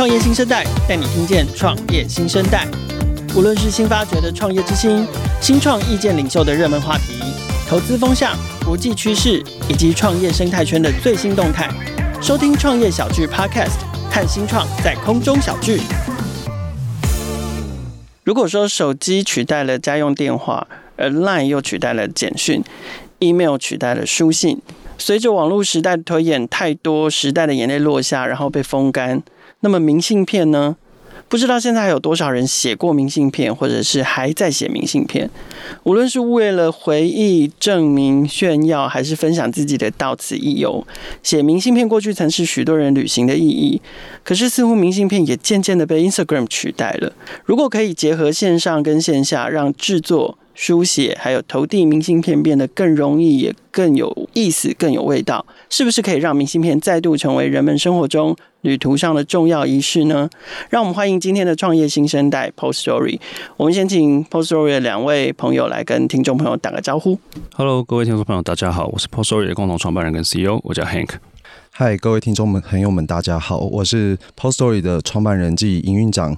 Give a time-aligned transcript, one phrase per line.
[0.00, 2.66] 创业新生代带你听见创业新生代，
[3.36, 5.06] 无论是新发掘的创业之星、
[5.42, 7.20] 新创意见领袖的热门话题、
[7.68, 8.34] 投资风向、
[8.64, 11.68] 国际趋势以及创业生态圈的最新动态，
[12.22, 13.76] 收听创业小聚 Podcast，
[14.10, 15.82] 看新创在空中小聚。
[18.24, 22.64] 如果说手机取代了家用电话，而 Line 又取代了简讯
[23.18, 24.62] ，Email 取代了书信。
[24.96, 29.22] 随着网络时代的推演，太多时代的眼泪落下，然后被风干。
[29.60, 30.76] 那么明信片呢？
[31.28, 35.30] 不知道现在还有多少人写过明信片，或者是还在写明信片？
[35.84, 40.84] 无论是为了回忆、证明、炫耀，还是分享自己的到此一游，
[41.22, 43.80] 写明信片过去曾是许多人旅行的意义。
[44.24, 47.12] 可是似乎明信片也渐渐的被 Instagram 取代了。
[47.44, 60.28] 如果可以结合线上跟线下，让制作书写还有投递明信片变得更容易，也更有意思、更有味道，是不是可以让明信片再度成为人们生活中旅途上的重要仪式呢？
[60.68, 63.18] 让我们欢迎今天的创业新生代 Post Story。
[63.56, 67.18] 我们先请 Post Story 的两位朋友来跟听众朋友打个招呼。
[67.54, 71.12] Hello，各位听众朋友，大家好，我是 Post Story 的共同创办人跟 CEO，我叫 Hank。
[71.78, 76.36] Hi，各位听众们、朋友们，大家好，我是 Post Story 的创办人暨营运长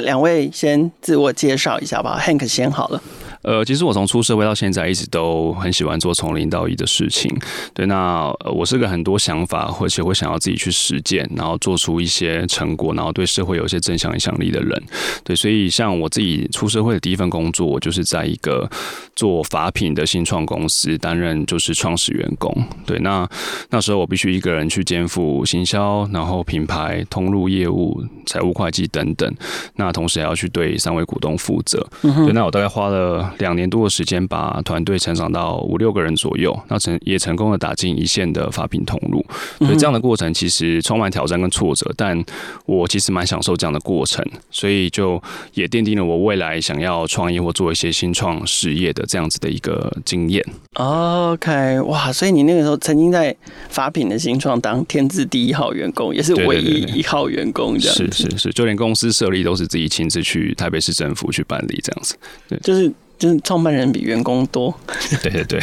[0.00, 3.02] 两位先自我介绍一下吧，Hank 先好了。
[3.42, 7.34] 呃，其实我从出社会到现在，一直都很喜欢做从零到一的事情。
[7.72, 14.82] 对，那我是个很多想法，而且会想要自己去实践，然后做出一些成果，然后对社会有一些正向影响力的人。
[15.24, 18.68] 对，所以像我自己出社会的第一份工作，我就是在一个
[19.16, 22.54] 做法品的新创公司担任就是创始员工。
[22.84, 23.26] 对，那
[23.70, 29.34] 那时候我必须一个人去肩负行销，然后品牌、通路业务、财务会计等等。
[29.76, 31.86] 那同时还要去对三位股东负责。
[32.02, 33.29] 对，那我大概花了。
[33.38, 39.24] 两年多的时间，把团队成长到五六个人左右，那成也成功的打进一线的法品通路。
[39.58, 42.22] 所以这样的过程其实充满挑战跟挫折，但
[42.66, 45.22] 我其实蛮享受这样的过程，所以就
[45.54, 50.44] 也奠定了我未来想要创业或做一些新创事业的这样子的一个经验。
[50.74, 53.34] OK，哇，所以你那个时候曾经在
[53.68, 58.10] 法品的新创当天字第一号员工，也是唯一一号员工，这样子。
[58.12, 62.16] 是是是，就连公司设立都是自己亲自去台北市政府去办理这样子。
[62.48, 62.92] 对，就是。
[63.20, 64.74] 就是创办人比员工多，
[65.22, 65.60] 对对对，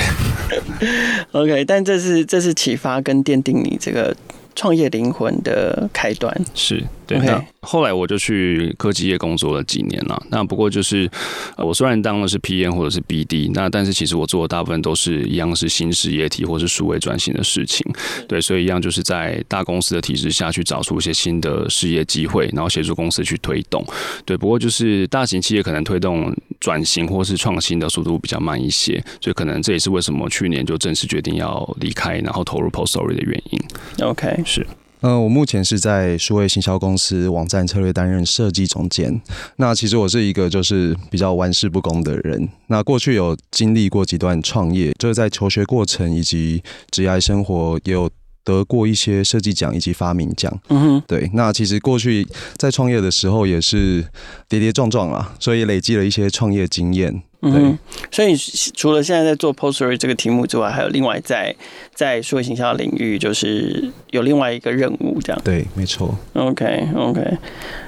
[1.33, 4.15] OK，但这是这是启发跟奠定你这个
[4.55, 6.83] 创业灵魂的开端，是。
[7.07, 10.21] 对，那后来我就去科技业工作了几年了。
[10.29, 11.09] 那不过就是，
[11.57, 17.85] 我虽然当的是 PM 或者是 BD，那但是其实我做的大部分都是一样是新事业体或是数位转型的事情。
[18.27, 23.83] 对，所以一样就是在大公司的体制下去找出一些新的事业机会，然后协助公司去推动。
[24.25, 33.59] 对，不过就是大型企业可能推动转型或是创新的速度比较慢一些，所以可能这也是为什么去年就正式决定要离开，然后投入 Postory 的原因。
[34.05, 34.65] OK，是。
[35.01, 39.21] 呃，我目前是在数位行销公司网站策略担任设计总监。
[39.57, 42.49] 那其实我是一个就是比较玩世不恭的人。
[42.67, 48.09] 那过去有经历过几段创业，就是在求学过程以及职业生活也有
[48.47, 50.57] 得过一些设计奖以及发明奖。
[50.69, 51.29] 嗯哼，对。
[51.33, 52.25] 那其实过去
[52.55, 54.01] 在创业的时候也是
[54.47, 57.21] 跌跌撞撞啊，所以累积了一些创业经验。
[57.41, 57.77] 嗯，
[58.09, 58.35] 所以
[58.73, 61.53] 除了现在在做 Postory 这个题目之外，还有另外在
[61.93, 65.41] 在数位行销领域，就是有另外一个任务，这样。
[65.43, 66.17] 对，没错。
[66.33, 67.37] OK OK，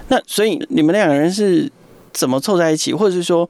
[0.10, 1.72] 那所以你们两个人是
[2.12, 3.50] 怎么凑在一起，或者是说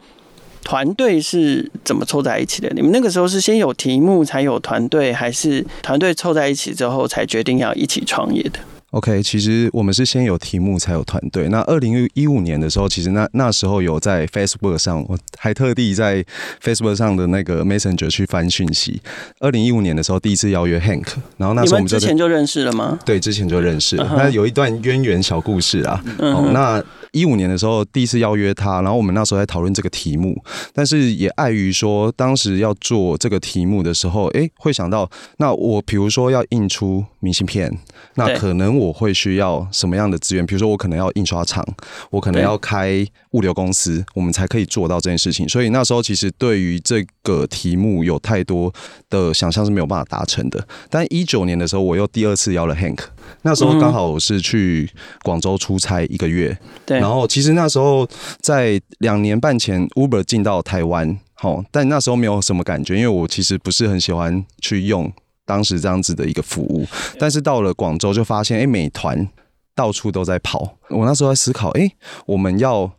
[0.64, 2.70] 团队是怎么凑在一起的？
[2.75, 8.59] 你们那个时候是先有题目才有团队，还是团队凑在一起之后才决定要一起创业的
[8.92, 11.47] ？OK，其实我们是先有题目才有团队。
[11.50, 16.25] 那二零一五年的时候，其实那那时候有在 Facebook 上，我还特地在
[16.64, 19.00] Facebook 上的那个 Messenger 去翻讯息。
[19.40, 21.06] 二零一五年的时候，第一次邀约 Hank，
[21.38, 22.97] 然后那时候我们之前就认识了吗？
[23.06, 24.12] 对，之前就认识了。
[24.18, 24.31] 那、uh huh.
[24.31, 26.03] 有一段渊源小故事啊。
[26.18, 26.36] Uh huh.
[26.36, 30.42] 哦，那一五年的时候第一次邀约他，然后我们那时候在讨论这个题目，
[30.74, 37.72] 但是也碍于说当时要做这个题目的时候，哎，会想到那我比如说要印出明信片，
[38.16, 38.79] 那可能。
[38.79, 40.46] 我会需要什么样的资源？
[40.46, 41.66] 比如说，我可能要印刷厂，
[42.11, 45.50] 我可能要开物流公司，我们才可以做到这件事情。
[45.50, 48.73] 所以那时候其实对于这个题目有太多
[49.09, 50.66] 的想象是没有办法达成的。
[50.90, 53.00] 但一九年的时候，我又第二次邀了 Hank，
[53.41, 54.90] 那时候刚好我是去
[55.23, 56.58] 广州出差一个月。
[56.85, 56.98] 对。
[56.99, 58.07] 然后其实那时候
[58.41, 65.11] 在两年半前，Uber 进到台湾，好，但那时候没有什么感觉，因为我其实不是很喜欢去用。
[65.46, 66.85] 当时这样子的一个服务，
[67.17, 69.28] 但是到了广州就发现，哎、欸，美团
[69.73, 70.78] 到处都在跑。
[70.90, 71.96] 我那时候在思考，哎、欸，
[72.28, 72.91] 我们要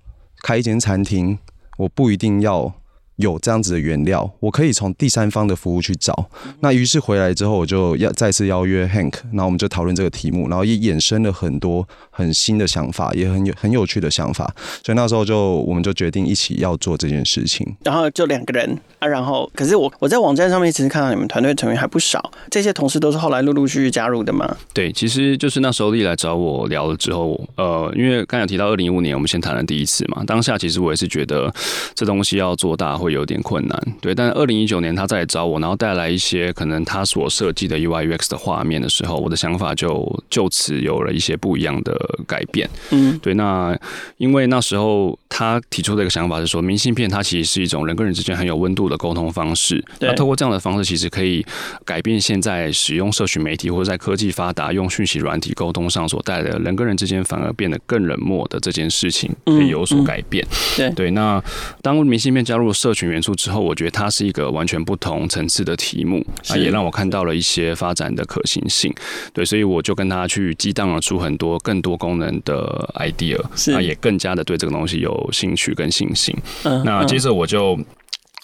[0.43, 1.39] 开一间餐厅，
[1.79, 2.75] 我不一定要
[3.21, 6.29] 有这样子的原料，我可以从第三方的服务去找。
[6.61, 14.53] 那于是回来之后，我就要再次邀约 Hank，然后我们就讨论这个题目，然后也衍生了很多很新的想法，也很有很有趣的想法。
[14.85, 17.77] 所以那时候就我们就决定一起要做这件事情。
[17.85, 24.57] 然后就两个人啊，然后可是我我在网站上面其实看到你们团队成员还不少，这些同事都是后来陆陆续续加入的吗？
[24.73, 31.53] 对，其实就是那时候丽来找我聊了之后，呃，因为刚才提到二零一五年我们先谈了第一次嘛，当下其实我也是觉得
[31.95, 33.10] 这东西要做大会。
[33.11, 34.15] 有点困难，对。
[34.15, 41.95] 但二零一九年他再来找我，然后带来一些可能他所设计的 UI UX 的画面的时候，我的想法就就此有了一些不一样的
[42.27, 42.69] 改变。
[42.91, 43.35] 嗯，对。
[43.35, 43.79] 那
[44.17, 49.83] 因为那时候他提出的一个想法是说，明信片它其实是一种人跟人之间很有温度的沟通方式。
[50.01, 51.45] 那透过这样的方式，其实可以
[51.85, 60.47] 改变现在使用社群媒体或者在科技发达用讯息软体沟通上所带来的人跟人之间反而变得更冷漠的这件事情，可以有所改变。
[60.77, 61.11] 对对。
[61.13, 61.43] 那
[61.83, 68.95] 当明信片加入社群群元素之后，我觉得它是一个完全不同层次的题目，啊，也让我看到了一些发展的可行性。
[69.33, 73.41] 对，所以我就跟他去激荡了出很多更多功能的 idea，
[73.75, 76.37] 啊，也更加的对这个东西有兴趣跟信心。
[76.85, 77.79] 那接着我就。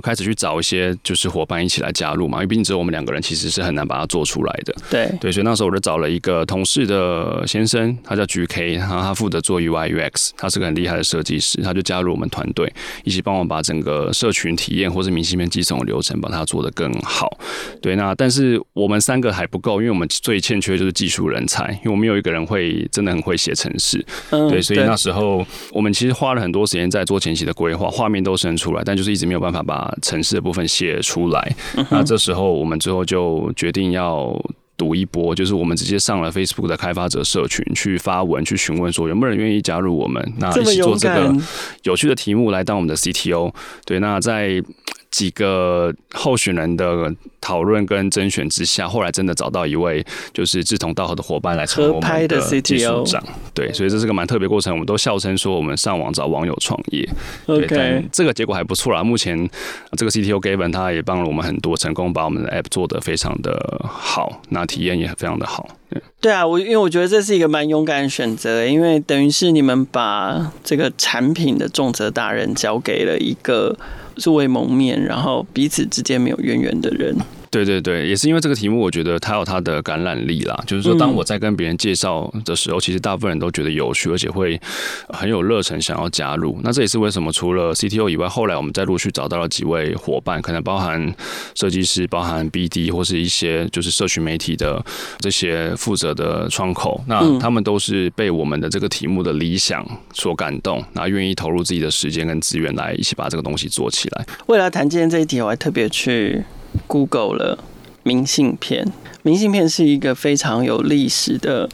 [0.06, 4.72] 开始去找一些就是伙伴一起来加入嘛，因为毕竟只有我们两个人，其实是很难把它做出来的。
[4.88, 12.72] 对对，所以那时候我就找了一个同事的先生，他叫 GK，然后他负责做 UI UX，他是个很厉害的设计师，他就加入我们团队，
[13.02, 17.36] 一起帮我把整个社群体验或是明信片寄送的流程把它做得更好。
[17.82, 24.04] 对，那但是我们三个还不够，因为我们最欠缺就是技术人才，因为我们有一个人会真的很会写程式。
[24.30, 31.56] 嗯，对，所以那时候我们其实花了很多时间在做前期的规划，画面都生出来，但就是一直没有办法把程式的部分写出来，
[31.90, 34.36] 那这时候我们最后就决定要
[34.76, 41.34] 赌一波，就是我们直接上了 Facebook 的开发者社群去发文，去询问说有没有人愿意加入我们，那一起做这个
[41.82, 43.52] 有趣的题目来当我们的 CTO。
[43.84, 44.62] 对，那在。
[45.10, 53.22] 几个候选人的讨论跟甄选之下，后来真的找到一位就是志同道合的伙伴来成为我们的技术长。
[53.54, 54.72] 对，所以这是个蛮特别过程。
[54.72, 57.08] 我们都笑称说我们上网找网友创业。
[57.46, 59.02] 对，但这个结果还不错啦。
[59.02, 59.48] 目前
[59.96, 65.68] 这个 CTO Gavin 他也帮了我们很多，成功把我们的 App 做得非常的好，那体验也非常的好。
[65.88, 73.76] 对，对啊，我因为我觉得这是一个蛮勇敢的选择，因为等于是你们把这个产品的重责大任交给了一个。
[74.18, 77.16] 素未谋面，然后彼此之间没有渊源的人。
[77.56, 80.54] 对对对，也是因为这个题目，我觉得它有它的感染力啦。
[80.66, 84.60] 就是说，当我在跟别人介绍的时候，其实大部分人都觉得有趣，而且会
[85.08, 86.60] 很有热忱想要加入。
[86.62, 91.14] 那这也是为什么除了 CTO 以外，后来我们再陆续找到了几位伙伴，可能包含
[91.54, 94.84] 设计师、包含 BD 或是一些就是社群媒体的
[95.20, 97.02] 这些负责的窗口。
[97.08, 99.82] 那他们都是被我们的这个题目的理想
[100.12, 104.26] 所感动，然后愿意投入自己的时间跟资源来一起把这个东西做起来。
[104.44, 106.44] 为了谈今天这一题，我还特别去。
[106.86, 107.58] Google 了
[108.02, 108.86] 明信片，
[109.22, 111.68] 明信片是一个非常有历史的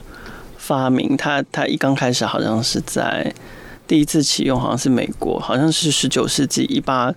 [0.56, 1.16] 发明。
[1.16, 3.34] 它它一刚开始好像是在
[3.86, 7.12] 第一次启用，好像是美国，好像是十九世纪一八。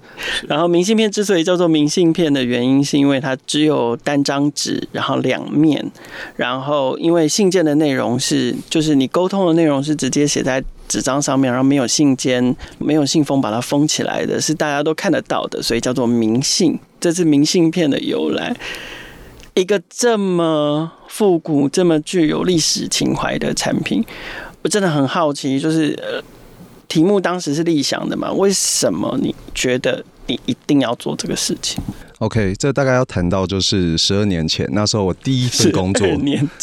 [0.47, 5.91] 然后明信片之所以叫做明信片的原因，是因为它只有单张纸，然后两面，
[6.35, 10.63] 然后因为信件的内容是，就是你沟通的内容是直接写在。
[10.87, 16.79] 纸张上面，然后没有信笺，没有信封把它封起来的，是大家都看得到的，所以叫做明信。
[17.05, 18.51] 这是明信片的由来。
[19.53, 24.03] 一个这么复古、这么具有历史情怀的产品，
[24.63, 25.95] 我真的很好奇，就是，
[26.87, 28.31] 题目当时是立想的嘛？
[28.33, 31.83] 为什么你觉得你一定要做这个事情
[32.19, 36.07] ？OK，这大概要谈到就是十二年前，那时候我第一份工作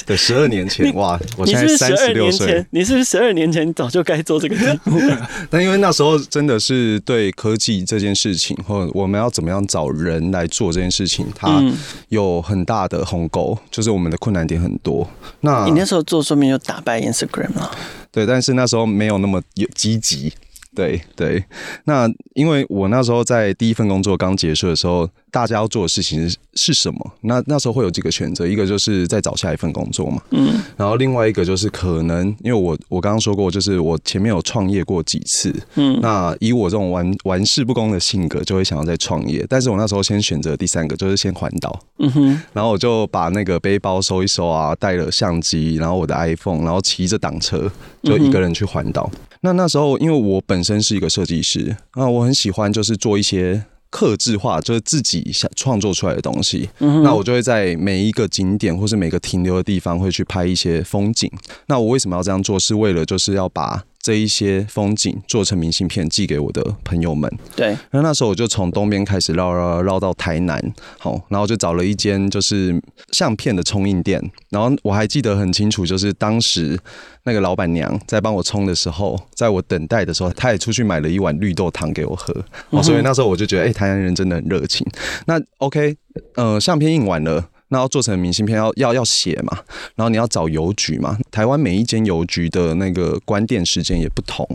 [0.07, 1.19] 对十二年前，哇！
[1.37, 4.99] 我现在三十六岁，你是不是十二年前早就该做这个题目？
[5.51, 11.63] 但因为那时候真的是对科技这件事情，或者我们要怎么样找人来做这件事情，它
[12.09, 15.07] 有很大的鸿沟，就是我们的困难点很多。
[15.41, 17.71] 那你那时候做，说明就打败 Instagram 了。
[18.11, 20.33] 对，但是那时候没有那么有积极。
[20.75, 21.45] 对对，
[21.85, 27.13] 那因为我那时候在第一份工作刚结束的时候，大家要做的事情是是什么？
[27.23, 39.45] 那那时候会有几个选择，一个就是再找下一份工作嘛，嗯，然后另外一个就是可能，因为我我刚刚说过，就是我前面有创业过几次，嗯，那以我这种玩玩世不恭的性格，就会想要再创业。
[39.49, 47.71] 但是我那时候先选择第三个，就是先环岛，嗯哼，然后我就把那个背包收一收啊，带了相机，然后我的 iPhone，然后骑着挡车，
[48.03, 49.11] 就一个人去环岛。
[49.41, 56.69] 那那时候，因为我本身是一个设计师啊，我很喜欢就是做一些客制化，就是自己想创作出来的东西。
[56.79, 61.31] 那我就会在每一个景点或是每个停留的地方会去拍一些风景。
[61.67, 62.59] 那我为什么要这样做？
[62.59, 67.33] 是为了就是要把这一些风景做成明信片寄给我的朋友们。
[67.55, 70.61] 对，那那时候我就从东边开始绕绕绕到台南，
[70.99, 72.83] 好，然后就找了一间就是
[73.13, 76.77] 相片的冲印店，然后我还记得很清楚，就是当时
[77.23, 82.35] 那个老板娘在帮我冲的时候，在我等待的时候，她也出去买了一碗绿豆汤给我喝，
[82.71, 84.85] 哦，所以那时候我就觉得，哎、欸，台南人真的很热情。
[85.27, 85.97] 那 OK，
[86.35, 87.49] 呃，相片印完了。
[87.73, 89.59] 那要做成明信片要，要要要写嘛，
[89.97, 91.19] 然后你要找邮局嘛。
[91.31, 94.47] 台湾每一间邮局的那个关店时间也不同，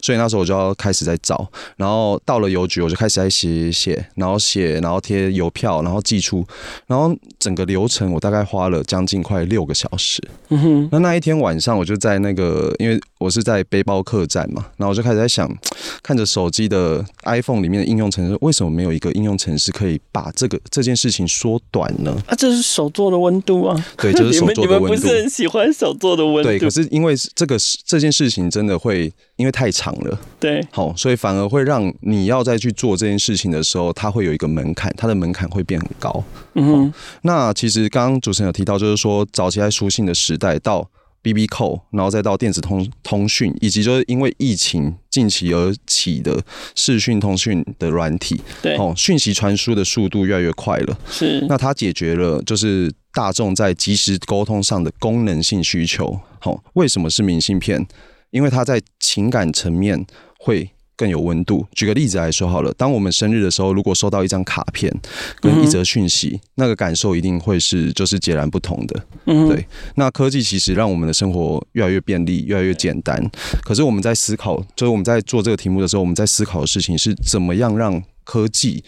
[0.00, 1.46] 所以那时候我就要开始在找。
[1.76, 6.44] 然后到了邮局，我就开始在写写，然后写，然后贴邮票，然后寄出。
[6.86, 10.22] 然后整个流程我大概花了将近快六个小时。
[10.48, 10.88] 嗯哼。
[10.90, 15.50] 那那一天晚上，我就在那个，因为我是在背包客栈嘛，然后我就开始在想，
[16.04, 22.14] 看着手机的 iPhone 里面的应用程式，为什么没有一个应用程式可以把这个这件事情缩短呢？
[22.26, 23.86] 啊，这是手做的温度啊！
[23.96, 24.88] 对，就是手做的 温度。
[24.88, 26.50] 你们不是很喜欢手做的温度？
[26.50, 36.22] 对，可是因为这个这件事情真的会因为太长了，对，好，所以反而会让你要再去做这件事情的时候，它会有一个门槛，它的门槛会变很高。
[36.52, 40.86] 嗯哼，那其实刚刚主持人有提到，就是说早期在书信的时代到。
[41.24, 46.40] BB Call，然后再到电子通通讯，以及就是因为疫情近期而起的
[46.76, 50.98] 视讯通讯的软体，对，哦，讯息传输的速度越来越快了。
[51.10, 56.20] 是，那它解决了就是大众在即时沟通上的功能性需求。
[56.38, 57.84] 好，为什么是明信片？
[58.30, 60.06] 因为它在情感层面
[60.38, 60.70] 会。
[60.96, 61.66] 更有温度。
[61.72, 64.92] 举个例子来说好了，当我们生日的时候，如果收到一张卡片
[65.40, 69.04] 跟一则讯息，嗯、那个感受一定会是就是截然不同的。
[69.26, 69.66] 嗯，对。
[69.96, 73.22] 那科技其实让我们的生活越来越便利，越来越简单。
[73.62, 78.82] 可是我们在思考，就是我们在做这个题目的时候，我们在思考的事情是怎么样让科技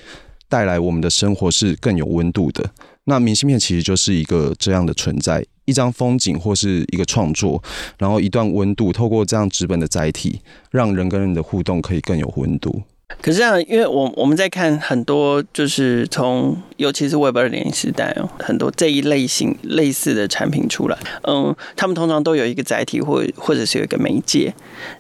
[0.49, 2.65] 带来我们的生活是更有温度的。
[3.05, 5.45] 那明信片其实就是一个这样的存在。
[5.67, 7.63] 一张风景或是一个创作，
[7.99, 12.83] 然后一段温度，透过这样纸本的载体，让人跟人的互动可以更有温度。
[13.23, 24.53] 可是这样，因为我我们在看很多，就是从尤其是 Web 二点零时代哦，很多这一类型类似的产品出来，嗯，他们通常都有一个载体，或或者是有一个媒介，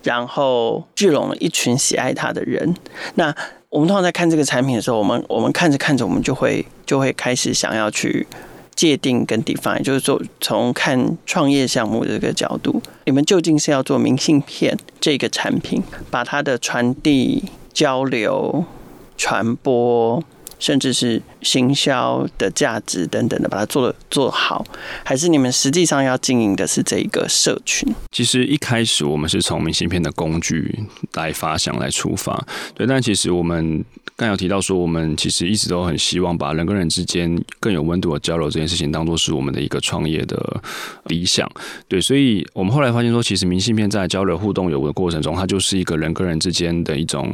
[0.04, 2.74] 然后聚拢了一群喜爱它的人。
[3.16, 3.34] 那
[3.70, 8.24] 我们通常在看这个产品的时候，我们我们看着看着，我们就会就会开始想要去。
[8.76, 18.64] 界定跟 define，就是说从看创业项目的这个角度，你们究竟是要做明信片这个产品，把它的传递、交流、
[19.16, 20.22] 传播。
[20.58, 24.64] 甚至是行销的价值等等的，把它做的做好，
[25.04, 27.92] 还是你们实际上要经营的是这一个社群？
[28.12, 30.84] 其实一开始我们是从明信片的工具
[31.14, 32.86] 来发想来出发，对。
[32.86, 33.84] 但其实我们
[34.16, 40.62] 刚有提到说，我们其实一直都很希望把人跟人之间更有温度的交流这件事情，当做是我们的一个创业的
[41.04, 41.50] 理想。
[41.88, 47.32] 对，所以我们后来发现说，其实明信片在交流互动有的过程中，它就是一个人跟人之间的一种。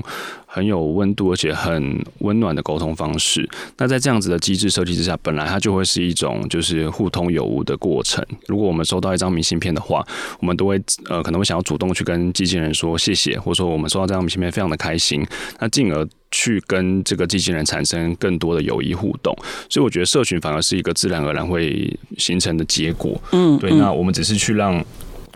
[0.54, 3.48] 很有温度而且很温暖的沟通方式。
[3.78, 8.22] 那在这样子的机制设计之下，本来它就会是一种就是互通有无的过程。
[8.48, 10.06] 如果我们收到一张明信片的话，
[10.40, 10.78] 我们都会
[11.08, 15.26] 呃可能会想要主动去跟寄件人说谢谢，或者说我们收到这张明信片非常的开心，
[15.58, 19.34] 那进而去跟这个寄件人产生更多的友谊互动。
[19.70, 23.18] 所以我觉得社群反而是一个自然而然会形成的结果。
[23.32, 23.72] 嗯，对。
[23.72, 24.84] 那我们只是去让。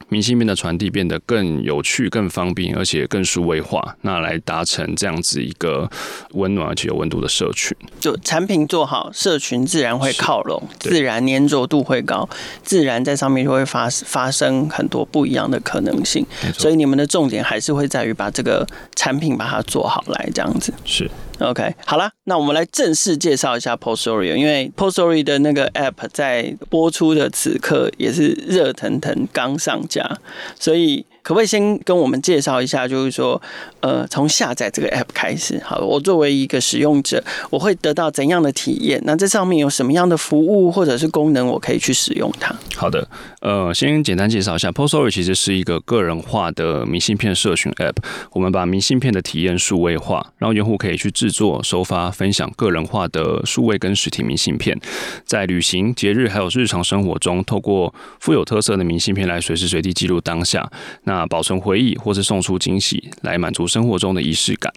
[0.08, 5.90] 明信片的传递变得更有趣、更方便，而且更数位化，那来达成这样子一个
[6.32, 7.76] 温暖而且有温度的社群。
[7.98, 12.28] 就产品做好，社群自然会靠拢，自然粘着度会高，
[12.62, 16.24] 自然在上面就会发发生很多不一样的可能性。
[16.54, 21.10] 所以你们的重点还是会在于把这个产品把它做好来，这样子是。
[21.40, 30.18] OK，好了，那我们来正式介绍一下 Postory，因为 Postory 的那个 App 在播出的此刻也是热腾腾刚上架，
[30.58, 31.04] 所以。
[31.26, 33.42] 可不可以先跟我们介绍一下，就是说，
[33.80, 39.02] 呃，从下载这个 app 开始，好，我作为一个使用者，我会得到怎样的体验？
[39.04, 42.54] 那这上面有什么样的服务或者是功能，我可以去使用它？
[42.76, 43.08] 好的，
[43.40, 47.96] 呃，先简单介绍一下，Postory 其实是一个个人化的明信片社群 app。
[48.30, 54.78] 我们把明信片的体验数位化，让用户可以去制作、收发、分享个人化的数位跟实体明信片，
[55.24, 60.70] 在旅行、节日还有日常生活中，透过富有特色的明信片来随时随地记录当下。
[61.02, 64.72] 那啊保存回忆，或是送出惊喜，来满足生活中的仪式感。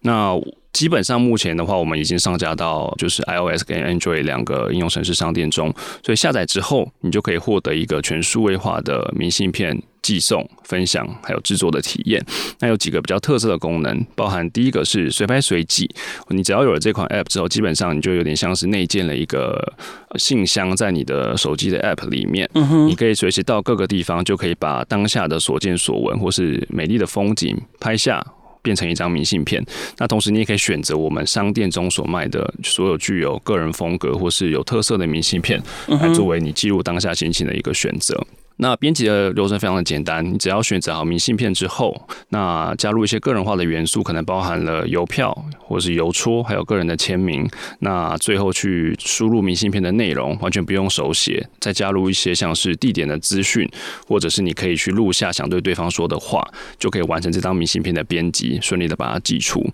[0.00, 0.34] 那
[0.74, 12.20] 基本上目前的话，我们已经上架到就是 iOS 跟 Android 两个应用程式商店中，所以下载之后，你就可以获得一个全数位化的明信片寄送、分享，还有制作的体验。
[12.58, 15.88] 那有几个比较特色的功能，包含第一个是随拍随寄。
[16.30, 19.72] 你只要有了这款 App 之后，基本上你就有点像是内建了一个
[20.16, 22.50] 信箱在你的手机的 App 里面。
[22.54, 28.26] 嗯，你可以随时到各个地方，就可以把当下的所见所闻或是美丽的风景拍下。
[28.64, 29.62] 变成一张明信片，
[29.98, 38.26] 那同时你也可以选择我们商店中所卖的所有具有个人风格或是有特色的明信片，来作为你记录当下心情的一个选择。
[38.56, 47.44] 那编辑的流程非常的简单，你只要选择好明信片之后，那加入一些个人化的元素，可能包含了邮票或是邮戳，还有个人的签名。
[47.80, 53.68] 那最后去输入明信片的内容，完全不用手写，再加入一些像是地点的资讯，
[54.06, 56.46] 或者是你可以去录下想对对方说的话，
[56.78, 59.68] 就可以完成这张明信片的编辑，顺利的把它寄出。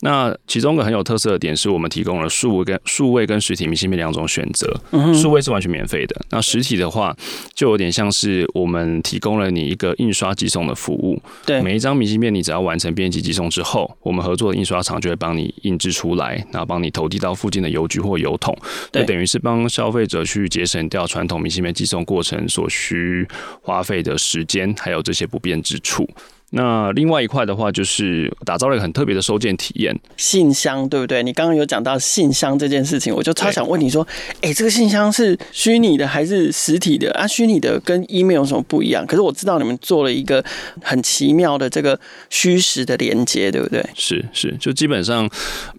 [0.00, 4.80] 那其中一个很有特色的点是我们提供了数位跟数位跟实体明信片两种选择，
[5.12, 7.14] 数位是完全免费的，那实体的话
[7.54, 8.21] 就有点像是。
[8.22, 11.20] 是我们提供了你一个印刷寄送的服务。
[11.44, 18.56] 对，每一张明信片，你只要完成编辑寄送之后，我们合作的印刷厂就会帮你印制出来，然后帮你投递到附近的邮局或邮筒。
[18.92, 23.26] 对，等于是帮消费者去节省掉传统明信片寄送过程所需
[23.60, 26.08] 花费的时间，还有这些不便之处。
[26.54, 31.22] 那另外一块的话，就是打造了一个很特别的收件体验，信箱，对不对？
[31.22, 34.06] 你刚刚有讲到信箱这件事情，我就超想问你说，
[34.42, 37.26] 哎、欸，这个信箱是虚拟的还是实体的啊？
[37.26, 39.06] 虚拟的跟 email 有什么不一样？
[39.06, 40.44] 可是我知道你们做了一个
[40.82, 43.82] 很奇妙的这个虚实的连接，对不对？
[43.94, 45.26] 是是，就基本上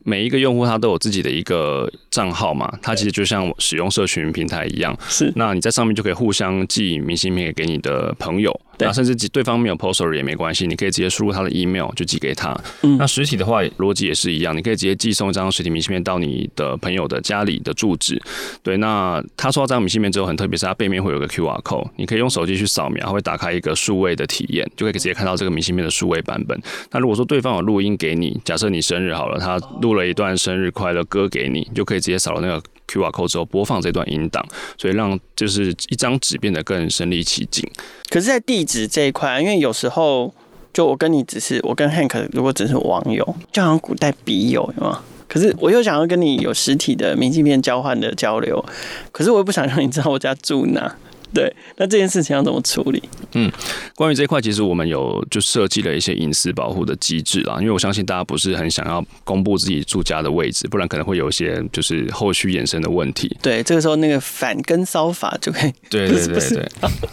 [0.03, 5.31] 每一个用户他都有自己的一个账号嘛，他其实就像使用社群平台一样，是。
[5.35, 8.59] 那你在上面就可以互相寄明信片给你的朋友。
[8.79, 12.53] 那甚至对方没有 poster 也没关系，你可以直接输入他的 email 就寄给他。
[12.81, 18.21] 嗯，那实体的话逻辑也是一样，你可以直接寄送一张实体明信片到你的朋友的家里的住址。
[18.61, 26.61] 对，那他收到这张明信片之后，很特别是它背面会有个 QR code，你可以用手机去扫描，会打开一个数位的体验，就可以直接看到这个明信片的数位版本。
[26.91, 34.43] 那如果说对方有录音给你，假设你生日好了，他录了一段生日快乐歌给你你，就可以直接扫了那个 QR code 之后播放这段音档，
[34.75, 37.63] 所以让就是一张纸变得更身临其境。
[38.09, 40.33] 可是，在地址这一块，因为有时候
[40.73, 44.99] 就我跟你只是我跟 Hank 如果只是网友，就好像古代笔友，有吗？
[45.27, 48.63] 可是我又想要跟你有实体的明信片交换的交流，
[49.11, 50.95] 可是我又不想让你知道我家住哪。
[51.43, 53.01] 对，那这件事情要怎么处理？
[53.33, 53.51] 嗯，
[53.95, 57.57] 关于这一块，其实我们有就设计了一些隐私保护的机制啦。
[57.59, 63.35] 因为我相信大家不是很想要公布自己住家的位置，不然可能会有一些就是后续衍生的问题。
[63.41, 65.73] 对，这个时候那个反跟骚法就可以。
[65.89, 66.69] 对对对对，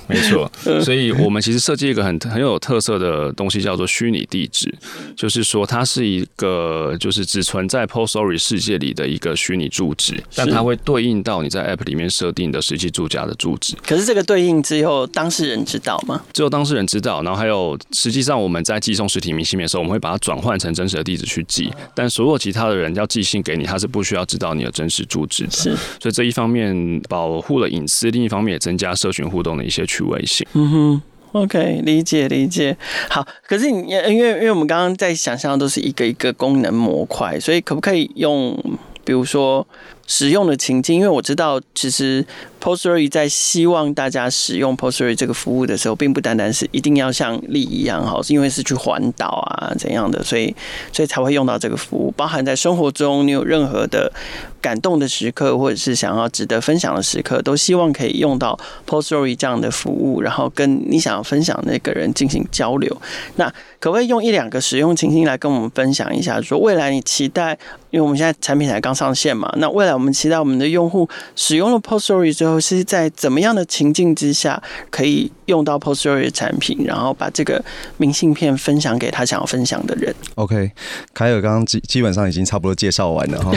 [0.07, 0.53] 没错。
[0.85, 4.71] 所以我们其实设计一个很很有特色的东西，叫做虚拟地址，
[5.17, 13.75] 就是说它是一个就是只存在 PostStory 世界里的一个虚拟住址，但它会对应到你在 App 里面设定的实际住家的住址。
[13.83, 14.10] 可是。
[14.11, 16.21] 这个对应只有当事人知道吗？
[16.33, 25.51] 只有当事人知道，然后还有，实际上我们在寄送实体明信片的时候，我们会把它转换成真实的地址去寄，但所有其他的人要寄信给你，他是不需要知道你的真实住址的。
[25.53, 30.45] 是，所以这一方面保护了隐私，另一方面也增加社群互动的一些趣味性。
[30.55, 32.77] 嗯哼，OK，理解理解。
[33.09, 38.59] 好，可是你因为因为我们刚刚在想象的都是一个一个功能模块，所以可不可以用，
[39.05, 39.65] 比如说
[40.11, 40.97] 使用的情境？
[40.97, 42.27] 因为我知道其实。
[42.61, 50.55] Postory 在希望大家使用 Postory 这个服务的时候，并不单单是一定要像力一样好，是因为是去环岛啊怎样的，所以
[50.93, 52.13] 所以才会用到这个服务。
[52.15, 54.13] 包含在生活中，你有任何的
[54.61, 62.95] 感动的时刻，或者是想要值得分享的时刻，都希望可以用到 Postory 这样的服务，然后跟你想要分享那个人进行交流。
[63.37, 66.39] 那可不可以用一两个使用情境来跟我们分享一下？
[66.43, 72.59] 说未来你期待，因为我们现在产品才刚上线嘛，那未来们期待我们的用户使用了 Postory 之后。
[72.71, 77.61] 是在怎么样的情境之下可以用到 PostStory 的产品，然后把这个
[77.97, 80.71] 明信片分享给他想要分享的人？OK，
[81.13, 83.53] 凯尔刚刚基基本上已经差不多介绍完了哈。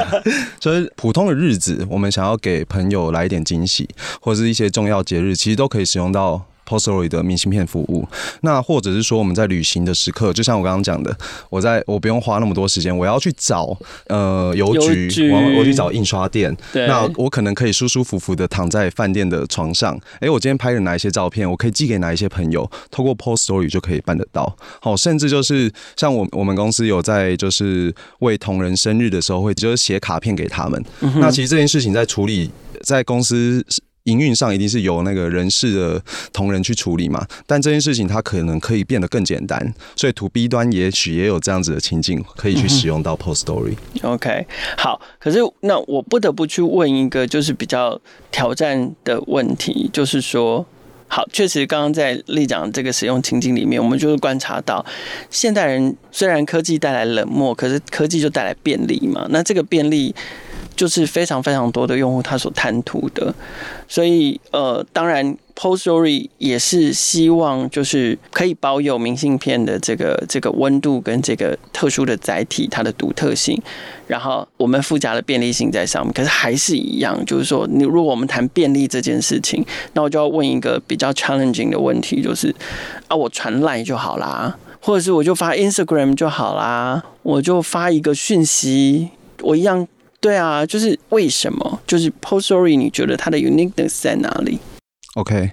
[0.60, 3.88] 所以普通的日子，我们想要给朋友来一点惊喜，
[4.20, 6.44] 或者是一些重要节日，其实都可以使用到。
[6.70, 8.06] PostStory 的明信片服务，
[8.42, 11.16] 那或者是说我们在旅行的时刻，就像我刚刚讲的，
[11.48, 24.56] 我在我不用花那么多时间，我要去找呃邮局，局我我去找印刷店，那我可能可以舒舒服服的躺在饭店的床上，哎、欸，我今天拍了哪一些照片，我可以寄给哪一些朋友，透过 PostStory 就可以办得到。
[24.80, 30.80] 好，甚至就是像我我们公司有在就是为同仁生日的时候，会就是写卡片给他们。
[31.00, 32.48] 嗯、那其实这件事情在处理
[32.84, 33.66] 在公司。
[34.04, 43.74] 营运上一定是由那个人事的同仁去处理嘛，但这件事情它可能可以变得更简单，所以 To B 端也许也有这样子的情境可以去使用到 PostStory。
[44.02, 50.66] OK，好，可是那我不得不去问一个就是比较挑战的问题，就是说。
[51.12, 54.86] 好，确实，刚刚在丽讲这个使用情境里面，我们就是观察到，
[55.28, 59.26] 现代人虽然科技带来冷漠，可是科技就带来便利嘛。
[59.30, 60.14] 那这个便利
[60.80, 63.34] 就是非常非常多的用户他所贪图的，
[63.86, 65.36] 所以呃，当然。
[65.60, 73.60] Post Story 也是希望就是可以保有明信片的这个这个温度跟这个特殊的载体它的独特性，
[74.06, 76.10] 然后我们附加的便利性在上面。
[76.14, 79.62] 可是还是一样，就是说，你如果我们谈便利这件事情，
[79.92, 82.54] 那我就要问一个比较 challenging 的问题，就是
[83.08, 89.10] 啊，我传 Line 就好啦，或者是我就发 Instagram 就好啦，我就发一个讯息，
[89.42, 89.86] 我一样
[90.20, 91.80] 对啊，就是为什么？
[91.86, 94.58] 就是 Postory 你觉得它的 uniqueness 在哪里
[95.14, 95.50] ？OK，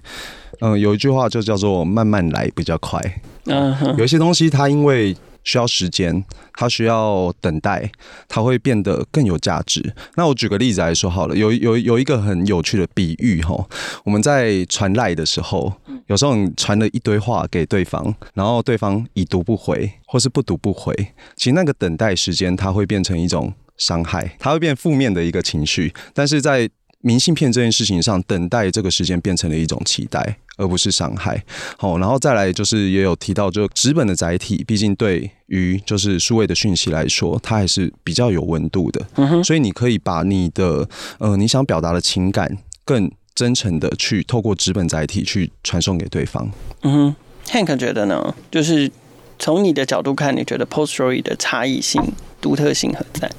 [0.59, 3.01] 嗯，有一句话就叫做“慢慢来比较快”。
[3.47, 6.21] 嗯哼，有一些东西它因为需要时间，
[6.53, 7.89] 它需要等待，
[8.27, 9.93] 它会变得更有价值。
[10.15, 13.65] 那我举个例子来说好了，有有有一个很有趣的比喻哈，
[14.03, 15.71] 我们在传赖的时候，
[16.07, 20.93] 有时候你传了一堆话给对方，然后对方已读不回，或是不读不回，
[21.37, 26.69] 其实那个等待时间它会变成一种伤害，它会变负面的一个情绪，但是在
[27.01, 31.41] 明信片这件事情上，等待这个时间变成了一种期待，而不是伤害。
[31.77, 39.05] 好，然后再来就是也有提到，就纸本的载体，毕竟对于就是数位的讯息来说，它还是比较有温度的。
[39.15, 46.49] 嗯哼，所以你可以把你的呃你想表达的情感更真诚的去透过纸本载体去传送给对方。
[46.81, 47.15] 嗯哼
[47.51, 48.35] ，Hank 觉得呢？
[48.49, 48.91] 就是
[49.37, 52.01] 从你的角度看，你觉得 Postory 的差异性、
[52.41, 53.31] 独特性何在？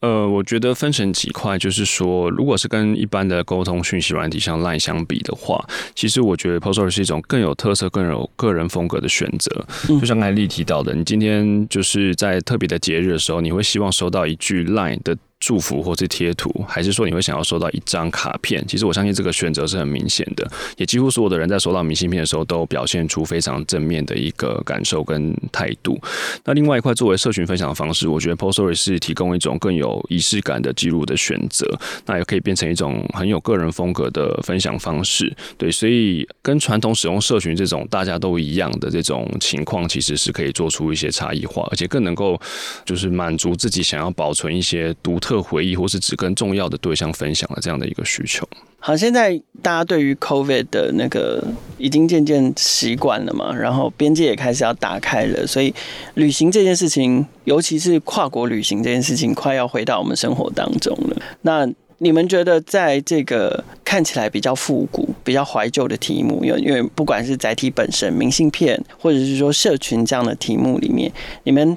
[0.00, 9.66] 呃，我觉得分成几块，就是说，如果是跟一般的沟通讯息软体像 Line 相比的话，其实我觉得 Postory 是一种更有特色、更有个人风格的选择。
[9.88, 15.16] 就像刚才丽提到的，你今天就是在特别的节日的时候，你会希望收到一句 Line 的。
[15.40, 18.64] 祝福或是贴图，还是说你会想要收到一张卡片？
[18.66, 25.98] 其实我相信这个选择是很明显的，也几乎所有的人在收到明信片的时候都表现出非常正面的一个感受跟态度。
[26.44, 31.66] 那另外一块作为社群分享的方式，我觉得 Postory 是提供一种更有仪式感的记录的选择，
[32.04, 35.34] 那也可以变成一种很有个人风格的分享方式。
[35.56, 42.38] 对，所以跟传统使用社群这种大家都一样的这种情况，其实是可以做出一些差异化，而且更能够
[42.84, 45.27] 就是满足自己想要保存一些独特。
[45.28, 48.48] 特回忆，或是只跟重要的对象分享的这样的一个需求。
[48.78, 51.44] 好，现在大家对于 COVID 的那个
[51.76, 55.74] 已经渐渐习惯了嘛，然后边界也开始要打开了，所以
[56.14, 61.16] 旅行这件事情，尤其是跨国旅行这件事情，快要回到我们生活当中了。
[61.42, 71.12] 那你们觉得，在这个看起来比较复古、比较怀旧的题目，因为因为不管是载体本身、明信片，或者是说社群这样的题目里面，
[71.42, 71.76] 你们。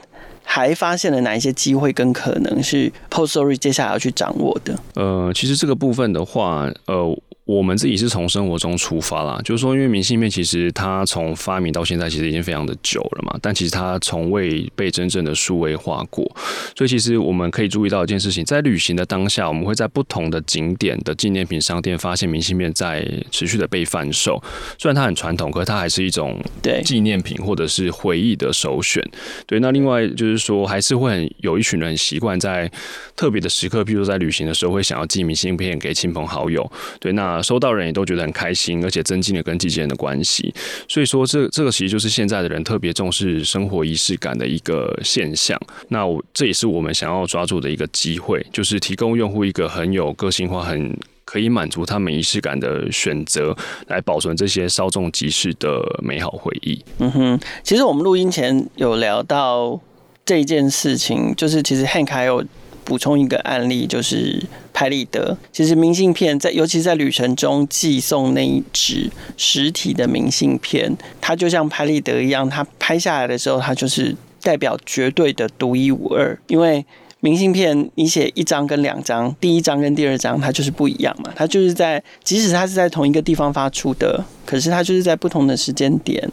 [0.54, 4.78] 还发现了哪一些机会跟可能是 Postory 接下来要去掌握的？
[4.96, 7.18] 呃，其实这个部分的话，呃。
[7.46, 16.24] 我们自己是从生活中出发啦，就是说，因为明信片其实它从发明到现在其实已经非常的久了嘛，但其实它从未被真正的数位化过，
[16.78, 24.42] 所以其实我们可以注意到一件事情，在旅行的当下，我们会在不同的景点的纪念品商店发现明信片在持续的被贩售，
[24.78, 29.04] 虽然它很传统，可是它还是一种对纪念品或者是回忆的首选。
[29.48, 32.72] 对，那另外就是说，还是会很有一群人习惯在
[33.16, 36.72] 特别的时刻，譬如在旅行的时候，会想要寄明信片给亲朋好友。
[37.00, 40.54] 对，那收到人也都觉得很开心，而且增进了跟寄件人的关系。
[40.88, 45.60] 所以说，这这个其实就是现在的人特别重视生活仪式感的一个现象。
[45.90, 53.56] 那我这也是我们想要抓住的一个机会，就是提供用户一个很有个性化、很可以满足他们仪式感的选择，
[53.88, 56.84] 来保存这些稍纵即逝的美好回忆。
[57.00, 59.80] 嗯哼，其实我们录音前有聊到
[60.26, 62.44] 这件事情，就是其实 Hank 还有。
[62.84, 64.42] 补充一个案例，就是
[64.74, 65.38] 拍立得。
[65.52, 76.38] 其实明信片在，尤其在旅程中寄送那一纸实体的明信片，它就像拍立得一样，它拍下来的时候，它就是代表绝对的独一无二。
[76.48, 76.86] 因为
[77.20, 86.28] 明信片你写一张跟两张，第一张跟第二张它就是不一样嘛，它就是在即使它是在同一个地方发出的，可是它就是在不同的时间点。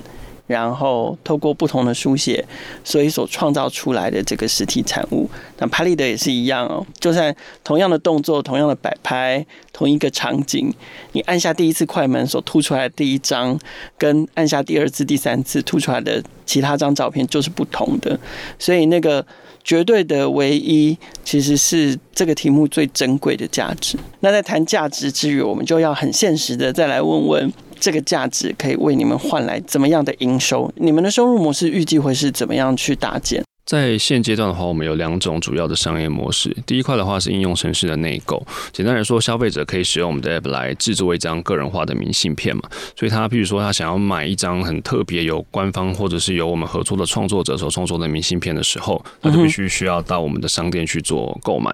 [0.49, 2.45] 然后透过不同的书写，
[2.83, 6.85] 所以所创造出来的这个实体产物，那拍立得也是一样哦。
[6.99, 7.33] 就算
[7.63, 10.75] 同样的动作、同样的摆拍、同一个场景，
[11.13, 13.57] 你按下第一次快门所吐出来的第一张，
[13.97, 18.19] 跟按下第二次、第三次吐出来的其他张照片就是不同的。
[18.59, 19.25] 所以那个
[19.63, 23.99] 绝对的唯一，其实是这个题目最珍贵的价值。
[24.21, 27.53] 那在谈价值之余，我们就要很现实的再来问问。
[27.81, 30.71] 这个价值可以为你们换来怎么样的营收？
[30.77, 33.43] 你们的收入模式预计会是怎么样去搭建？
[33.69, 36.57] 在现阶段的话，我们有两种主要的商业模式。
[36.65, 42.63] 第一块的话是应用程式的内购，简单来说，消费者可以使用我们的 App 来制作一张个人化的明信片嘛。
[42.97, 51.71] 所以他，譬如说他想要买一张很特别有官方或者是由我们合作的创作者所创作的明信片的时候，他就必须需要到我们的商店去做购买。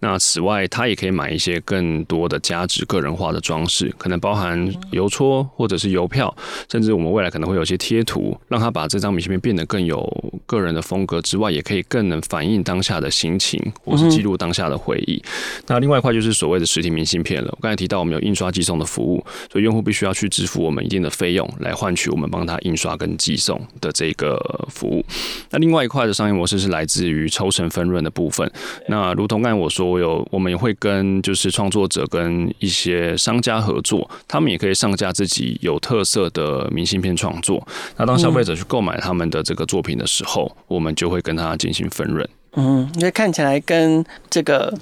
[0.00, 6.36] 那此外，他也可以买一些更多的价值个人化的装饰，可能包含邮戳或者是邮票，
[6.68, 10.04] 甚至我们未来可能会有一些贴图，让他把这张明信片变得更有
[10.44, 11.22] 个人的风格。
[11.35, 15.22] 之外，也可以更能反映当下的心情，或是记录当下的回忆。
[15.66, 17.48] 那另外一块就是所谓的实体明信片了。
[17.52, 24.38] 我刚才提到，我们有印刷寄送的服务，所以用户必须要去支付我们一定的费用，来换取我们帮他印刷跟寄送的这个
[24.70, 25.04] 服务。
[25.50, 28.50] 那另外一块的商业模式是来自于抽成分润的部分。
[28.88, 37.66] 那如同刚才我说，我有我们也会跟就是创作者跟一些商家合作，他们也可以上架自己有特色的明信片创作。
[37.96, 41.16] 那当消费者去购买他们的这个作品的时候，我们就会。
[41.26, 44.72] 跟他进行分润，嗯，因为看起来跟这个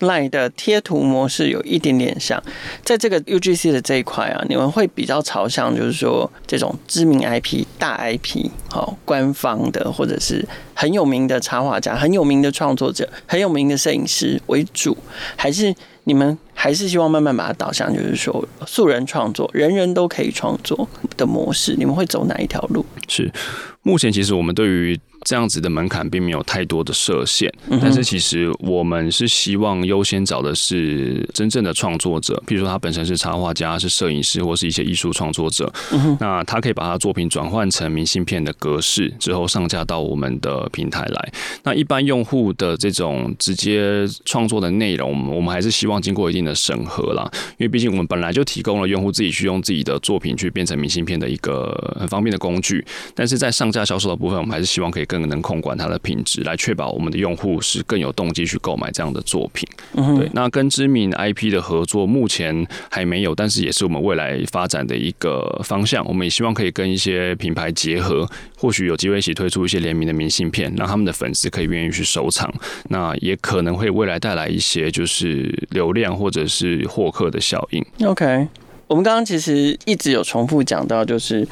[0.00, 2.42] LINE 的贴图模式有一点点像，
[2.84, 14.94] 在这个 UGC 的这一块啊，你们会比较朝向就是说这种知名 IP、大 IP，好，官方的或者是很有名的插画家、很有名的创作者、很有名的摄影师为主，
[15.36, 15.74] 还是
[16.04, 21.74] 你们还是希望慢慢把它导向就是说素人创作，人人都可以创作的模式？
[21.76, 22.84] 你们会走哪一条路？
[23.08, 23.30] 是
[23.82, 35.70] 目前其实我们对于这样子的门槛并没有太多的设限，但是其实我们是希望优先找的是真正的创作者，譬如说他本身是插画家、是摄影师或是一些艺术创作者，
[36.20, 41.32] 那他可以把他作品转换成明信片的格式之后上架到我们的平台来。
[41.62, 55.04] 那一般用户的这种直接创作的内容，我们还是希望经过一定的审核啦，因为毕竟我们本来就提供了用户自己去用自己的作品去变成明信片的一个很方便的工具，但是在上架销售的部分，我们还是希望可以。
[55.06, 59.68] 更能控管它的品质，来确保我们的用户是更有动机去购买这样的作品。
[59.94, 66.04] 对，那跟知名 IP 的合作目前还没有，但是也是我们未来发展的一个方向。
[66.08, 72.52] 我们也希望可以跟一些品牌结合，或许有机会一起推出一些联名的明信片，让他们的粉丝可以愿意去收藏。
[72.88, 77.84] 那也可能会未来带来一些就是流量或者是获客的效应。
[78.06, 78.48] OK，
[78.86, 81.46] 我们刚刚其实一直有重复讲到，就是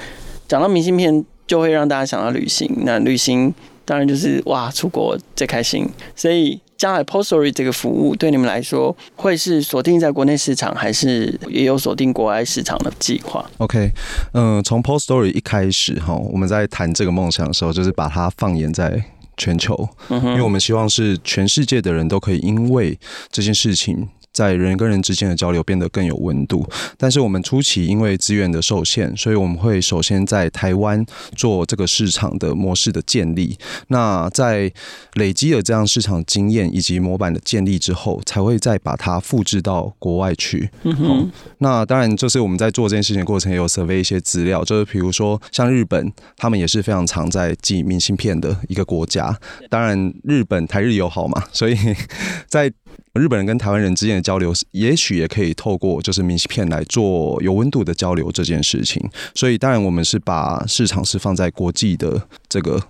[0.49, 1.25] 讲到明信片。
[1.45, 3.53] 就会让大家想到旅行，那旅行
[3.85, 5.87] 当然就是哇，出国最开心。
[6.17, 13.91] 所以将来 Postory 这个服务对你们来说，会是锁定在国内市场，还是也有锁定国外市场的计划？OK，
[14.33, 19.05] 嗯、呃，从 Postory 一开始哈，我们在谈这个梦想的时候，就是把它放眼在
[19.37, 22.99] 全球，因为我们希望是全世界的人都可以因为
[23.31, 24.09] 这件事情。
[24.33, 26.67] 在人跟人之间的交流变得更有温度，
[26.97, 31.05] 但是我们初期因为资源的受限，所以我们会首先在台湾
[31.37, 33.59] 做这个市场的模式的建立。
[33.89, 34.73] 那在
[35.15, 40.71] 累积了这样市场经验以及模板的建立之后，才会再把它复制到国外去。
[40.83, 41.33] 嗯哼。
[41.59, 49.39] 那当然，就是我们在做这件事情的过程也有 survey 一些资料，就是比如说像日本，他们也是非常常在寄明信片的一个国家。
[49.69, 51.77] 当然，日本台日友好嘛，所以
[52.49, 52.73] 在。
[53.15, 59.07] 日本人跟台湾人之间的交流，也许也可以透过就是明信片来做有温度的交流这件事情。
[59.35, 62.81] 所以，当然我们是把市场是放在国际的这个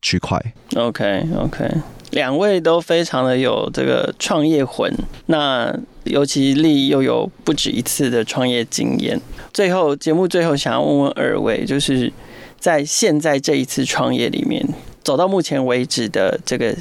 [0.00, 0.40] 区块。
[0.76, 1.68] OK，OK，
[2.12, 4.94] 两位都非常的有这个创业魂。
[5.26, 9.20] 那尤其力又有不止一次的创业经验。
[9.52, 12.12] 最后，节目最后想要问问二位，就是
[12.60, 14.64] 在现在这一次创业里面，
[15.02, 16.76] 走到目前为止的这个。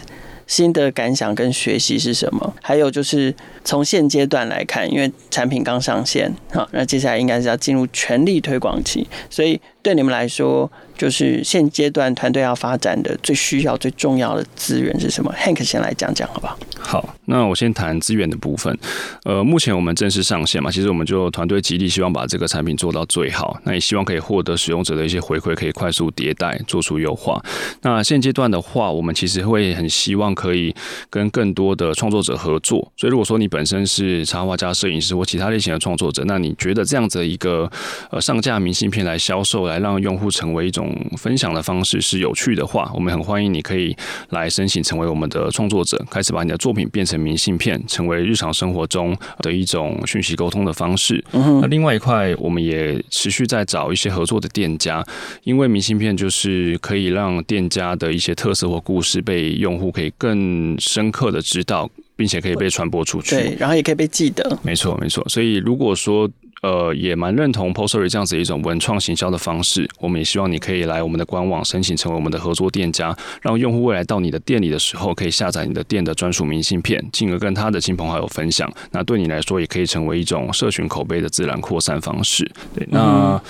[0.47, 2.55] 新的感想跟学习是什么？
[2.63, 16.59] 还有就是从现阶段来看，因为产品刚上线，好，那接下来应该是要进入全力推广期，所以对你们来说，就是现阶段团队要发展的最需要、最重要的资源是什么？Hank 先来讲讲，好不好？
[16.77, 18.77] 好，那我先谈资源的部分。
[19.23, 27.41] 呃，目前我们正式上线嘛，其实我们就团队极力希望把这个产品做到最好，那也希望可以获得使用者的一些回馈，可以快速迭代，做出优化。
[27.81, 30.75] 那现阶段的话，我们其实会很希望可以
[31.09, 32.91] 跟更多的创作者合作。
[32.97, 37.71] 所以，如果说你本身是插画家、摄影师或其他类型的创作者，那你觉得这样子的一个
[38.11, 43.95] 呃上架明信片来销售，来让用户成为一种分享的方式是有趣的话，我们很欢迎你可以
[44.29, 51.23] 来申请成为我们的创作者，开始把你的作品变成明信片，成为日常生活中的一种讯息沟通的方式。
[51.31, 55.03] 那另外一块，我们也持续在找一些合作的店家，
[55.43, 63.35] 因为明信片就是可以让店家的一些特色或故事被用户可以更深刻的知道，并且可以被传播出去。
[63.35, 64.57] 对，然后也可以被记得。
[64.63, 65.27] 没错，没错。
[65.29, 66.29] 所以如果说
[66.61, 69.87] 呃也蛮认同 Postory 这样子一种文创行销的方式。
[69.99, 78.71] 我们也希望你可以来我们的官网申请成为我们的合作店家，让用户未来到你的店里的时候，可以下载你的店的专属明信片，进而跟他的亲朋好友分享。
[78.91, 82.49] 那对你来说，也可以成为一种社群口碑的自然扩散方式。
[82.73, 83.41] 对，那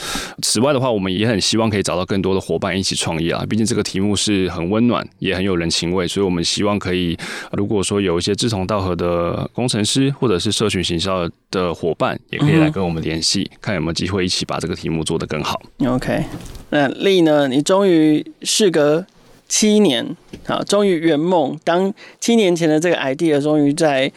[0.42, 3.46] 此外的话，我们也很希望可以找到更多的伙伴一起创业啊。
[3.50, 7.18] 毕竟这个题目是很温暖，也很有人情味，所以我们希望可以，
[7.54, 15.62] 如果说有一些志同道合的工程师或者是社群行销的伙伴，也可以来跟我们联系，嗯、看有没有机会一起把这个题目做得更好。
[15.86, 16.24] OK，
[16.70, 17.48] 那丽呢？
[17.48, 19.06] 你终于事隔
[19.48, 24.12] 七年，好，终于圆梦，当七年前的这个 idea 终于在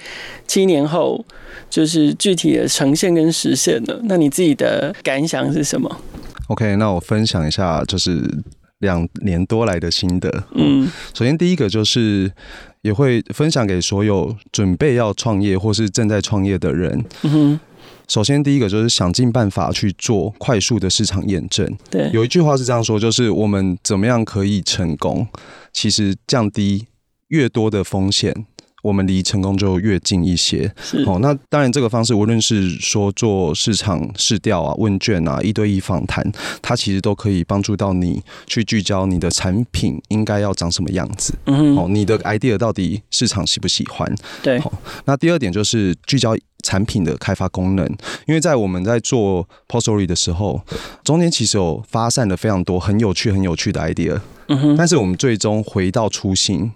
[0.46, 1.24] 七年后
[1.68, 4.00] 就是具体的呈现跟实现了。
[4.04, 6.00] 那你自己的感想是什么
[6.48, 8.22] ？OK，那我分享一下，就是
[8.78, 10.44] 两年多来的心得。
[10.54, 12.32] 嗯，首先第一个就是。
[12.82, 17.04] 也会分享给所有准备要创业或是正在创业的人。
[17.24, 17.60] 嗯哼，
[18.10, 21.78] 首先第一个就是想尽办法去做快速的市场验证。
[21.88, 25.28] 对，有一句话是这样说，就是我们怎么样可以成功？
[25.72, 26.88] 其实降低
[27.28, 28.34] 越多的风险。
[28.82, 30.72] 我们离成功就越近一些。
[30.82, 36.24] 是哦，那当然这个方式，无论是说做市场试调啊、问卷啊、一对一访谈，
[36.62, 41.34] 它其实都可以帮助到你去聚焦你的产品应该要长什么样子。
[41.46, 44.12] 嗯，哦，你的 idea 到底市场喜不喜欢？
[44.42, 44.58] 对。
[44.60, 44.72] 好，
[45.04, 47.86] 那第二点就是聚焦产品的开发功能，
[48.26, 50.60] 因为在我们在做 Postory 的时候，
[51.04, 54.20] 中间其实有发散了非常多很有趣、很有趣的 idea。
[54.48, 54.76] 嗯哼。
[54.76, 56.72] 但是我们最终回到初心。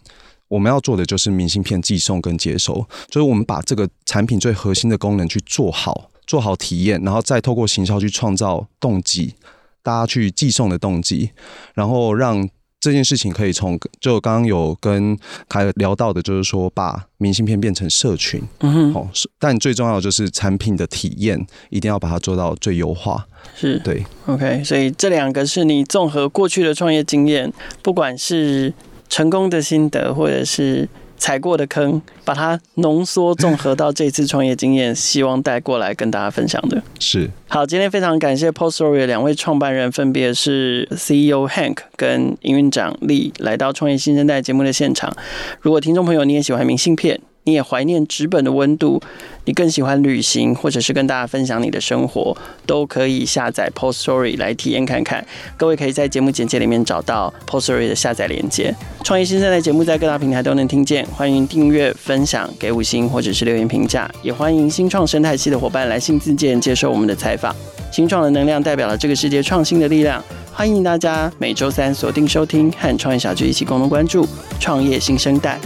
[0.49, 9.35] 我们要做的就是明信片寄送跟接收，就是我们把这个产品最核心的功能去做好，做好体验，然后再透过行销去创造动机，
[9.83, 11.31] 大家去寄送的动机，
[11.75, 23.27] 然后让这件事情可以从就刚刚有跟凯聊到的，就是说把明信片变成社群，嗯哼，好，但最重要的就是产品的体验一定要把它做到最优化，
[23.57, 27.51] 是对，OK，所以这两个是你综合过去的创业经验，
[27.83, 28.73] 不管是。
[29.09, 36.83] 成功的心得，或者是踩过的坑，把它浓缩综合到这次创业经验，希望带过来跟大家分享的。
[36.99, 45.17] 是好，今天非常感谢 Postory 的两位创办人，分别是 CEO Hank 跟营运长 Lee 来到创业新生代节目的现场。
[45.61, 49.01] 如果听众朋友你也喜欢明信片，你也怀念纸本的温度，
[49.45, 55.25] 你更喜欢旅行，或者是跟大家分享你的生活，都可以下载 Post Story 来体验看看。
[55.57, 58.75] 各位可以在节目简介里面找到 Postory 的下载链接。
[59.03, 67.55] 创业新生代节目在各大平台都能听见，欢迎订阅、分享、给五星或者是留言评价，也欢迎新创生态系的伙伴来信自荐接受我们的采访。
[67.93, 74.27] 新创的能量代表了这个世界创新的力量，欢迎大家每周三锁定收听，和创业小聚一起共同关注
[74.59, 75.61] 创业新生代。